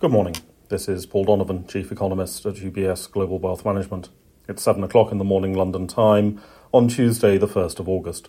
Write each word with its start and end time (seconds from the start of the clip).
Good 0.00 0.12
morning. 0.12 0.36
This 0.68 0.88
is 0.88 1.06
Paul 1.06 1.24
Donovan, 1.24 1.66
Chief 1.66 1.90
Economist 1.90 2.46
at 2.46 2.54
UBS 2.54 3.10
Global 3.10 3.40
Wealth 3.40 3.64
Management. 3.64 4.10
It's 4.46 4.62
7 4.62 4.84
o'clock 4.84 5.10
in 5.10 5.18
the 5.18 5.24
morning 5.24 5.54
London 5.54 5.88
time 5.88 6.40
on 6.70 6.86
Tuesday, 6.86 7.36
the 7.36 7.48
1st 7.48 7.80
of 7.80 7.88
August. 7.88 8.28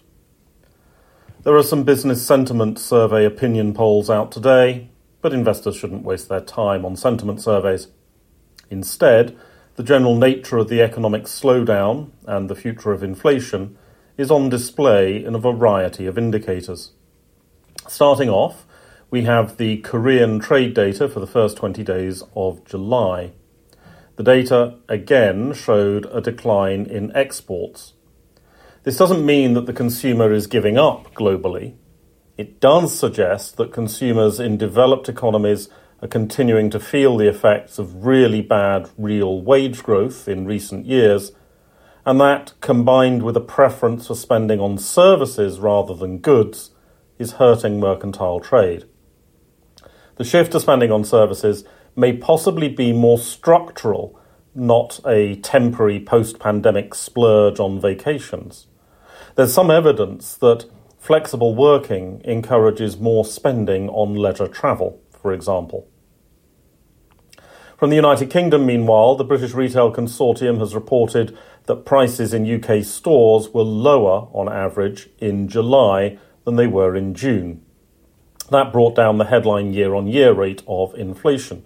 There 1.43 1.55
are 1.55 1.61
some 1.61 1.83
business 1.83 2.25
sentiment 2.25 2.79
survey 2.79 3.23
opinion 3.23 3.75
polls 3.75 4.09
out 4.09 4.31
today, 4.31 4.89
but 5.21 5.31
investors 5.31 5.75
shouldn't 5.75 6.01
waste 6.01 6.27
their 6.27 6.41
time 6.41 6.85
on 6.85 6.95
sentiment 6.95 7.39
surveys. 7.39 7.89
Instead, 8.71 9.37
the 9.75 9.83
general 9.83 10.15
nature 10.15 10.57
of 10.57 10.69
the 10.69 10.81
economic 10.81 11.25
slowdown 11.25 12.09
and 12.25 12.49
the 12.49 12.55
future 12.55 12.93
of 12.93 13.03
inflation 13.03 13.77
is 14.17 14.31
on 14.31 14.49
display 14.49 15.23
in 15.23 15.35
a 15.35 15.39
variety 15.39 16.07
of 16.07 16.17
indicators. 16.17 16.93
Starting 17.87 18.27
off, 18.27 18.65
we 19.11 19.23
have 19.23 19.57
the 19.57 19.77
Korean 19.77 20.39
trade 20.39 20.75
data 20.75 21.09
for 21.09 21.19
the 21.19 21.27
first 21.27 21.57
20 21.57 21.83
days 21.83 22.21
of 22.35 22.63
July. 22.63 23.31
The 24.17 24.23
data 24.23 24.75
again 24.87 25.53
showed 25.53 26.05
a 26.11 26.21
decline 26.21 26.85
in 26.85 27.15
exports. 27.15 27.93
This 28.83 28.97
doesn't 28.97 29.25
mean 29.25 29.55
that 29.55 29.65
the 29.65 29.73
consumer 29.73 30.31
is 30.31 30.45
giving 30.45 30.77
up 30.77 31.13
globally. 31.15 31.75
It 32.37 32.59
does 32.59 32.97
suggest 32.97 33.57
that 33.57 33.73
consumers 33.73 34.39
in 34.39 34.57
developed 34.57 35.09
economies 35.09 35.69
are 36.01 36.07
continuing 36.07 36.69
to 36.69 36.79
feel 36.79 37.17
the 37.17 37.27
effects 37.27 37.79
of 37.79 38.05
really 38.05 38.41
bad 38.41 38.89
real 38.97 39.41
wage 39.41 39.81
growth 39.81 40.27
in 40.27 40.45
recent 40.45 40.85
years, 40.85 41.31
and 42.05 42.21
that, 42.21 42.53
combined 42.61 43.23
with 43.23 43.35
a 43.35 43.41
preference 43.41 44.07
for 44.07 44.15
spending 44.15 44.59
on 44.59 44.77
services 44.77 45.59
rather 45.59 45.95
than 45.95 46.19
goods, 46.19 46.71
is 47.17 47.33
hurting 47.33 47.79
mercantile 47.79 48.39
trade. 48.39 48.85
The 50.19 50.25
shift 50.25 50.51
to 50.51 50.59
spending 50.59 50.91
on 50.91 51.05
services 51.05 51.63
may 51.95 52.11
possibly 52.11 52.67
be 52.67 52.91
more 52.91 53.17
structural, 53.17 54.19
not 54.53 54.99
a 55.07 55.37
temporary 55.37 56.01
post 56.01 56.39
pandemic 56.39 56.93
splurge 56.93 57.57
on 57.57 57.79
vacations. 57.79 58.67
There's 59.35 59.53
some 59.53 59.71
evidence 59.71 60.35
that 60.35 60.65
flexible 60.97 61.55
working 61.55 62.21
encourages 62.25 62.99
more 62.99 63.23
spending 63.23 63.87
on 63.87 64.13
leisure 64.13 64.49
travel, 64.49 65.01
for 65.21 65.31
example. 65.31 65.87
From 67.77 67.89
the 67.89 67.95
United 67.95 68.29
Kingdom, 68.29 68.65
meanwhile, 68.65 69.15
the 69.15 69.23
British 69.23 69.53
Retail 69.53 69.93
Consortium 69.93 70.59
has 70.59 70.75
reported 70.75 71.37
that 71.67 71.85
prices 71.85 72.33
in 72.33 72.45
UK 72.45 72.83
stores 72.83 73.51
were 73.51 73.63
lower 73.63 74.27
on 74.33 74.51
average 74.51 75.07
in 75.19 75.47
July 75.47 76.19
than 76.43 76.57
they 76.57 76.67
were 76.67 76.93
in 76.93 77.13
June. 77.13 77.63
That 78.51 78.73
brought 78.73 78.95
down 78.95 79.17
the 79.17 79.25
headline 79.25 79.73
year 79.73 79.93
on 79.93 80.07
year 80.07 80.33
rate 80.33 80.63
of 80.67 80.95
inflation. 80.95 81.65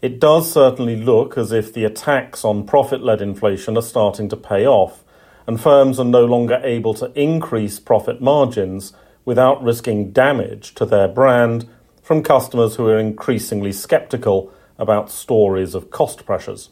It 0.00 0.20
does 0.20 0.50
certainly 0.50 0.96
look 0.96 1.36
as 1.36 1.52
if 1.52 1.72
the 1.72 1.84
attacks 1.84 2.44
on 2.44 2.66
profit 2.66 3.02
led 3.02 3.20
inflation 3.20 3.76
are 3.76 3.82
starting 3.82 4.28
to 4.28 4.36
pay 4.36 4.66
off, 4.66 5.04
and 5.46 5.60
firms 5.60 5.98
are 5.98 6.04
no 6.04 6.24
longer 6.24 6.60
able 6.62 6.94
to 6.94 7.12
increase 7.20 7.80
profit 7.80 8.20
margins 8.20 8.92
without 9.24 9.62
risking 9.62 10.12
damage 10.12 10.74
to 10.76 10.86
their 10.86 11.08
brand 11.08 11.68
from 12.02 12.22
customers 12.22 12.76
who 12.76 12.86
are 12.88 12.98
increasingly 12.98 13.72
sceptical 13.72 14.52
about 14.78 15.10
stories 15.10 15.74
of 15.74 15.90
cost 15.90 16.24
pressures. 16.24 16.70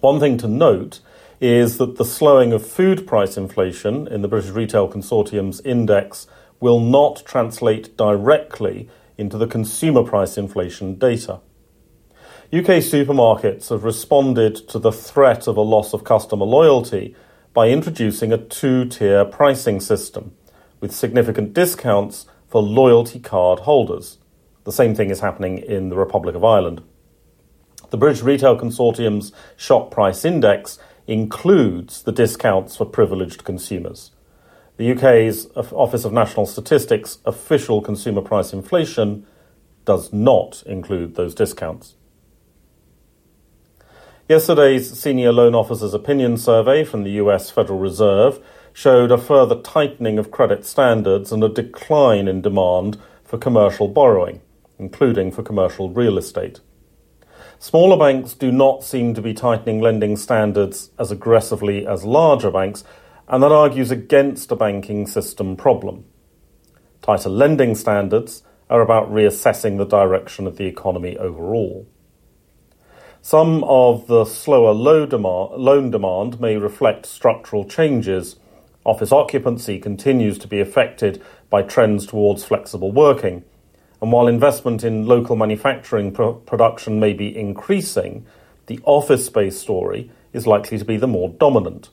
One 0.00 0.20
thing 0.20 0.36
to 0.38 0.48
note 0.48 1.00
is 1.40 1.78
that 1.78 1.96
the 1.96 2.04
slowing 2.04 2.52
of 2.52 2.66
food 2.66 3.06
price 3.06 3.36
inflation 3.36 4.06
in 4.06 4.20
the 4.20 4.28
British 4.28 4.50
Retail 4.50 4.88
Consortium's 4.88 5.60
index 5.60 6.26
will 6.60 6.78
not 6.78 7.22
translate 7.24 7.96
directly 7.96 8.88
into 9.18 9.36
the 9.36 9.46
consumer 9.46 10.04
price 10.04 10.38
inflation 10.38 10.94
data. 10.94 11.40
UK 12.52 12.82
supermarkets 12.82 13.68
have 13.70 13.84
responded 13.84 14.56
to 14.68 14.78
the 14.78 14.92
threat 14.92 15.46
of 15.46 15.56
a 15.56 15.62
loss 15.62 15.92
of 15.92 16.04
customer 16.04 16.44
loyalty 16.44 17.14
by 17.52 17.68
introducing 17.68 18.32
a 18.32 18.38
two 18.38 18.84
tier 18.84 19.24
pricing 19.24 19.80
system 19.80 20.32
with 20.80 20.92
significant 20.92 21.52
discounts 21.52 22.26
for 22.48 22.62
loyalty 22.62 23.20
card 23.20 23.60
holders. 23.60 24.18
The 24.64 24.72
same 24.72 24.94
thing 24.94 25.10
is 25.10 25.20
happening 25.20 25.58
in 25.58 25.88
the 25.88 25.96
Republic 25.96 26.34
of 26.34 26.44
Ireland. 26.44 26.82
The 27.90 27.96
British 27.96 28.22
Retail 28.22 28.58
Consortium's 28.58 29.32
shop 29.56 29.90
price 29.90 30.24
index 30.24 30.78
includes 31.06 32.02
the 32.02 32.12
discounts 32.12 32.76
for 32.76 32.84
privileged 32.84 33.44
consumers. 33.44 34.12
The 34.80 34.92
UK's 34.92 35.46
Office 35.54 36.06
of 36.06 36.12
National 36.14 36.46
Statistics 36.46 37.18
official 37.26 37.82
consumer 37.82 38.22
price 38.22 38.54
inflation 38.54 39.26
does 39.84 40.10
not 40.10 40.62
include 40.64 41.16
those 41.16 41.34
discounts. 41.34 41.96
Yesterday's 44.26 44.98
Senior 44.98 45.32
Loan 45.32 45.54
Officers 45.54 45.92
Opinion 45.92 46.38
Survey 46.38 46.82
from 46.82 47.04
the 47.04 47.10
US 47.10 47.50
Federal 47.50 47.78
Reserve 47.78 48.42
showed 48.72 49.12
a 49.12 49.18
further 49.18 49.56
tightening 49.56 50.18
of 50.18 50.30
credit 50.30 50.64
standards 50.64 51.30
and 51.30 51.44
a 51.44 51.50
decline 51.50 52.26
in 52.26 52.40
demand 52.40 52.98
for 53.22 53.36
commercial 53.36 53.86
borrowing, 53.86 54.40
including 54.78 55.30
for 55.30 55.42
commercial 55.42 55.90
real 55.90 56.16
estate. 56.16 56.60
Smaller 57.58 57.98
banks 57.98 58.32
do 58.32 58.50
not 58.50 58.82
seem 58.82 59.12
to 59.12 59.20
be 59.20 59.34
tightening 59.34 59.82
lending 59.82 60.16
standards 60.16 60.90
as 60.98 61.10
aggressively 61.10 61.86
as 61.86 62.04
larger 62.04 62.50
banks, 62.50 62.82
and 63.30 63.44
that 63.44 63.52
argues 63.52 63.92
against 63.92 64.50
a 64.50 64.56
banking 64.56 65.06
system 65.06 65.56
problem. 65.56 66.04
Tighter 67.00 67.28
lending 67.28 67.76
standards 67.76 68.42
are 68.68 68.82
about 68.82 69.08
reassessing 69.08 69.78
the 69.78 69.86
direction 69.86 70.48
of 70.48 70.56
the 70.56 70.66
economy 70.66 71.16
overall. 71.16 71.86
Some 73.22 73.62
of 73.64 74.08
the 74.08 74.24
slower 74.24 74.72
loan 74.72 75.90
demand 75.90 76.40
may 76.40 76.56
reflect 76.56 77.06
structural 77.06 77.64
changes. 77.64 78.34
Office 78.84 79.12
occupancy 79.12 79.78
continues 79.78 80.36
to 80.38 80.48
be 80.48 80.58
affected 80.58 81.22
by 81.48 81.62
trends 81.62 82.06
towards 82.06 82.42
flexible 82.42 82.90
working. 82.90 83.44
And 84.02 84.10
while 84.10 84.26
investment 84.26 84.82
in 84.82 85.06
local 85.06 85.36
manufacturing 85.36 86.10
pro- 86.10 86.34
production 86.34 86.98
may 86.98 87.12
be 87.12 87.36
increasing, 87.36 88.26
the 88.66 88.80
office 88.82 89.24
space 89.24 89.56
story 89.56 90.10
is 90.32 90.48
likely 90.48 90.78
to 90.78 90.84
be 90.84 90.96
the 90.96 91.06
more 91.06 91.28
dominant. 91.28 91.90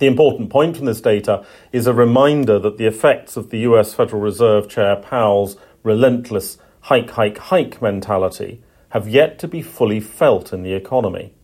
The 0.00 0.06
important 0.06 0.48
point 0.48 0.78
from 0.78 0.86
this 0.86 1.02
data 1.02 1.44
is 1.72 1.86
a 1.86 1.92
reminder 1.92 2.58
that 2.58 2.78
the 2.78 2.86
effects 2.86 3.36
of 3.36 3.50
the 3.50 3.58
US 3.58 3.92
Federal 3.92 4.22
Reserve 4.22 4.66
Chair 4.66 4.96
Powell's 4.96 5.58
relentless 5.82 6.56
hike, 6.80 7.10
hike, 7.10 7.36
hike 7.36 7.82
mentality 7.82 8.62
have 8.88 9.06
yet 9.06 9.38
to 9.40 9.46
be 9.46 9.60
fully 9.60 10.00
felt 10.00 10.54
in 10.54 10.62
the 10.62 10.72
economy. 10.72 11.34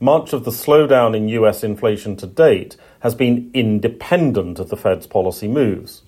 Much 0.00 0.32
of 0.32 0.44
the 0.44 0.50
slowdown 0.50 1.16
in 1.16 1.28
US 1.28 1.62
inflation 1.62 2.16
to 2.16 2.26
date 2.26 2.76
has 3.00 3.14
been 3.14 3.52
independent 3.54 4.58
of 4.58 4.68
the 4.68 4.76
Fed's 4.76 5.06
policy 5.06 5.46
moves. 5.46 6.02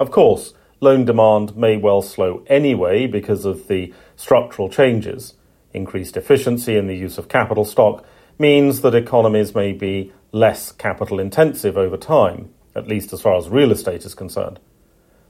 Of 0.00 0.10
course, 0.10 0.54
loan 0.80 1.04
demand 1.04 1.56
may 1.56 1.76
well 1.76 2.02
slow 2.02 2.42
anyway 2.48 3.06
because 3.06 3.44
of 3.44 3.68
the 3.68 3.94
structural 4.16 4.68
changes. 4.68 5.34
Increased 5.72 6.16
efficiency 6.16 6.76
in 6.76 6.88
the 6.88 6.96
use 6.96 7.16
of 7.16 7.28
capital 7.28 7.64
stock 7.64 8.04
means 8.40 8.80
that 8.80 8.94
economies 8.94 9.54
may 9.54 9.72
be 9.72 10.12
less 10.32 10.72
capital 10.72 11.20
intensive 11.20 11.76
over 11.76 11.98
time, 11.98 12.48
at 12.74 12.88
least 12.88 13.12
as 13.12 13.20
far 13.20 13.36
as 13.36 13.50
real 13.50 13.70
estate 13.70 14.06
is 14.06 14.14
concerned. 14.14 14.58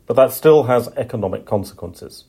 But 0.07 0.15
that 0.15 0.31
still 0.31 0.65
has 0.65 0.89
economic 0.97 1.45
consequences. 1.45 2.25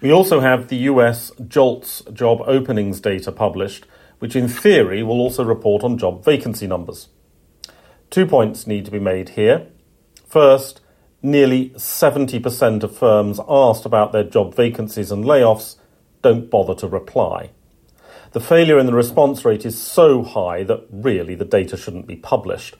We 0.00 0.10
also 0.10 0.40
have 0.40 0.68
the 0.68 0.88
US 0.92 1.30
JOLTS 1.46 2.02
job 2.14 2.40
openings 2.46 3.00
data 3.00 3.30
published, 3.30 3.86
which 4.20 4.34
in 4.34 4.48
theory 4.48 5.02
will 5.02 5.20
also 5.20 5.44
report 5.44 5.84
on 5.84 5.98
job 5.98 6.24
vacancy 6.24 6.66
numbers. 6.66 7.08
Two 8.08 8.26
points 8.26 8.66
need 8.66 8.84
to 8.86 8.90
be 8.90 8.98
made 8.98 9.30
here. 9.30 9.66
First, 10.26 10.80
nearly 11.22 11.70
70% 11.70 12.82
of 12.82 12.96
firms 12.96 13.40
asked 13.48 13.84
about 13.84 14.12
their 14.12 14.24
job 14.24 14.54
vacancies 14.54 15.10
and 15.10 15.24
layoffs 15.24 15.76
don't 16.22 16.50
bother 16.50 16.74
to 16.76 16.88
reply. 16.88 17.50
The 18.34 18.40
failure 18.40 18.80
in 18.80 18.86
the 18.86 18.94
response 18.94 19.44
rate 19.44 19.64
is 19.64 19.80
so 19.80 20.24
high 20.24 20.64
that 20.64 20.88
really 20.90 21.36
the 21.36 21.44
data 21.44 21.76
shouldn't 21.76 22.08
be 22.08 22.16
published. 22.16 22.74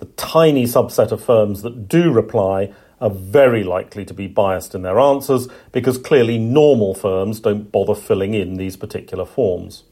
The 0.00 0.04
tiny 0.04 0.64
subset 0.64 1.12
of 1.12 1.24
firms 1.24 1.62
that 1.62 1.88
do 1.88 2.12
reply 2.12 2.74
are 3.00 3.08
very 3.08 3.64
likely 3.64 4.04
to 4.04 4.12
be 4.12 4.26
biased 4.26 4.74
in 4.74 4.82
their 4.82 5.00
answers 5.00 5.48
because 5.72 5.96
clearly 5.96 6.36
normal 6.36 6.92
firms 6.92 7.40
don't 7.40 7.72
bother 7.72 7.94
filling 7.94 8.34
in 8.34 8.56
these 8.56 8.76
particular 8.76 9.24
forms. 9.24 9.84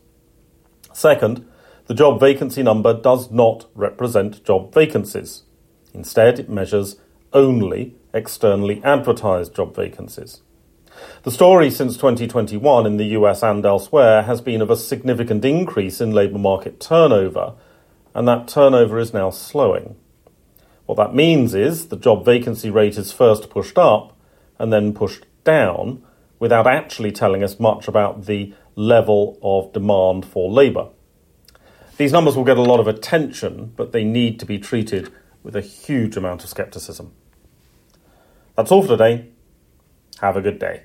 Second, 0.92 1.48
the 1.86 1.94
job 1.94 2.20
vacancy 2.20 2.62
number 2.62 2.92
does 2.92 3.30
not 3.30 3.64
represent 3.74 4.44
job 4.44 4.74
vacancies. 4.74 5.44
Instead, 5.94 6.38
it 6.38 6.50
measures 6.50 6.96
only 7.32 7.94
externally 8.12 8.82
advertised 8.84 9.56
job 9.56 9.74
vacancies. 9.74 10.42
The 11.22 11.30
story 11.30 11.70
since 11.70 11.96
2021 11.96 12.86
in 12.86 12.96
the 12.96 13.16
US 13.18 13.42
and 13.42 13.64
elsewhere 13.64 14.22
has 14.22 14.40
been 14.40 14.62
of 14.62 14.70
a 14.70 14.76
significant 14.76 15.44
increase 15.44 16.00
in 16.00 16.12
labour 16.12 16.38
market 16.38 16.80
turnover, 16.80 17.54
and 18.14 18.26
that 18.28 18.48
turnover 18.48 18.98
is 18.98 19.12
now 19.12 19.30
slowing. 19.30 19.96
What 20.86 20.96
that 20.96 21.14
means 21.14 21.54
is 21.54 21.88
the 21.88 21.96
job 21.96 22.24
vacancy 22.24 22.70
rate 22.70 22.96
is 22.96 23.12
first 23.12 23.50
pushed 23.50 23.76
up 23.76 24.16
and 24.58 24.72
then 24.72 24.94
pushed 24.94 25.26
down 25.44 26.02
without 26.38 26.66
actually 26.66 27.12
telling 27.12 27.42
us 27.42 27.58
much 27.58 27.88
about 27.88 28.26
the 28.26 28.54
level 28.76 29.38
of 29.42 29.72
demand 29.72 30.24
for 30.24 30.50
labour. 30.50 30.88
These 31.96 32.12
numbers 32.12 32.36
will 32.36 32.44
get 32.44 32.58
a 32.58 32.62
lot 32.62 32.78
of 32.78 32.86
attention, 32.86 33.72
but 33.74 33.92
they 33.92 34.04
need 34.04 34.38
to 34.40 34.46
be 34.46 34.58
treated 34.58 35.10
with 35.42 35.56
a 35.56 35.62
huge 35.62 36.16
amount 36.16 36.44
of 36.44 36.50
scepticism. 36.50 37.12
That's 38.54 38.70
all 38.70 38.82
for 38.82 38.88
today. 38.88 39.30
Have 40.20 40.36
a 40.36 40.40
good 40.40 40.58
day. 40.58 40.84